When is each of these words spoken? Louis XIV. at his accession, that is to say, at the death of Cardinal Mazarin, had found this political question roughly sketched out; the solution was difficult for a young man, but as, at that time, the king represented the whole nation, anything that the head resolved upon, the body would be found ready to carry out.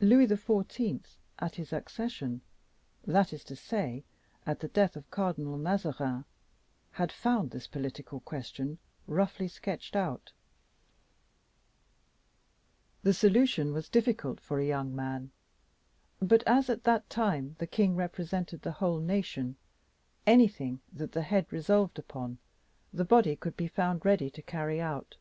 Louis 0.00 0.28
XIV. 0.28 1.16
at 1.40 1.56
his 1.56 1.72
accession, 1.72 2.40
that 3.04 3.32
is 3.32 3.42
to 3.42 3.56
say, 3.56 4.04
at 4.46 4.60
the 4.60 4.68
death 4.68 4.94
of 4.94 5.10
Cardinal 5.10 5.58
Mazarin, 5.58 6.24
had 6.92 7.10
found 7.10 7.50
this 7.50 7.66
political 7.66 8.20
question 8.20 8.78
roughly 9.08 9.48
sketched 9.48 9.96
out; 9.96 10.30
the 13.02 13.12
solution 13.12 13.72
was 13.72 13.88
difficult 13.88 14.38
for 14.40 14.60
a 14.60 14.66
young 14.68 14.94
man, 14.94 15.32
but 16.20 16.44
as, 16.46 16.70
at 16.70 16.84
that 16.84 17.10
time, 17.10 17.56
the 17.58 17.66
king 17.66 17.96
represented 17.96 18.62
the 18.62 18.70
whole 18.78 19.00
nation, 19.00 19.56
anything 20.28 20.80
that 20.92 21.10
the 21.10 21.22
head 21.22 21.44
resolved 21.52 21.98
upon, 21.98 22.38
the 22.92 23.04
body 23.04 23.36
would 23.42 23.56
be 23.56 23.66
found 23.66 24.04
ready 24.04 24.30
to 24.30 24.42
carry 24.42 24.80
out. 24.80 25.16